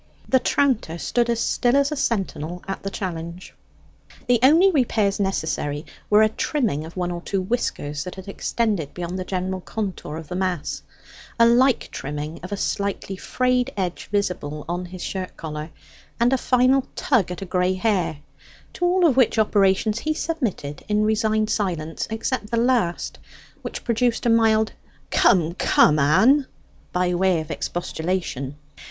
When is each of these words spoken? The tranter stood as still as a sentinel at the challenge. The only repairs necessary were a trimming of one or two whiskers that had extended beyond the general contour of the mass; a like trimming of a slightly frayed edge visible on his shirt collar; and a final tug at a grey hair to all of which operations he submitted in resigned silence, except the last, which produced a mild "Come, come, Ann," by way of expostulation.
The 0.27 0.39
tranter 0.39 0.97
stood 0.97 1.29
as 1.29 1.39
still 1.39 1.75
as 1.75 1.91
a 1.91 1.95
sentinel 1.95 2.63
at 2.67 2.81
the 2.81 2.89
challenge. 2.89 3.53
The 4.25 4.39
only 4.41 4.71
repairs 4.71 5.19
necessary 5.19 5.85
were 6.09 6.23
a 6.23 6.29
trimming 6.29 6.85
of 6.85 6.97
one 6.97 7.11
or 7.11 7.21
two 7.21 7.39
whiskers 7.39 8.03
that 8.03 8.15
had 8.15 8.27
extended 8.27 8.95
beyond 8.95 9.19
the 9.19 9.23
general 9.23 9.61
contour 9.61 10.17
of 10.17 10.27
the 10.27 10.35
mass; 10.35 10.81
a 11.39 11.45
like 11.45 11.89
trimming 11.91 12.39
of 12.41 12.51
a 12.51 12.57
slightly 12.57 13.15
frayed 13.15 13.71
edge 13.77 14.07
visible 14.11 14.65
on 14.67 14.85
his 14.85 15.03
shirt 15.03 15.37
collar; 15.37 15.69
and 16.19 16.33
a 16.33 16.37
final 16.39 16.87
tug 16.95 17.29
at 17.29 17.43
a 17.43 17.45
grey 17.45 17.75
hair 17.75 18.17
to 18.73 18.85
all 18.85 19.05
of 19.05 19.15
which 19.15 19.37
operations 19.37 19.99
he 19.99 20.15
submitted 20.15 20.83
in 20.89 21.03
resigned 21.03 21.51
silence, 21.51 22.07
except 22.09 22.49
the 22.49 22.57
last, 22.57 23.19
which 23.61 23.83
produced 23.83 24.25
a 24.25 24.31
mild 24.31 24.71
"Come, 25.11 25.53
come, 25.53 25.99
Ann," 25.99 26.47
by 26.91 27.13
way 27.13 27.39
of 27.39 27.51
expostulation. 27.51 28.55